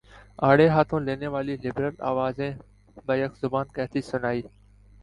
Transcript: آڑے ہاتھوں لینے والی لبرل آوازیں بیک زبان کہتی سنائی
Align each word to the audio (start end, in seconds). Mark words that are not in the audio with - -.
آڑے 0.39 0.67
ہاتھوں 0.69 0.99
لینے 0.99 1.27
والی 1.33 1.55
لبرل 1.63 1.95
آوازیں 2.11 2.51
بیک 3.07 3.31
زبان 3.41 3.65
کہتی 3.75 4.01
سنائی 4.01 4.41